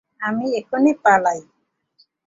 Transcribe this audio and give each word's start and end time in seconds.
আমি 0.21 0.45
এখনই 0.59 0.93
পালাই। 1.03 1.39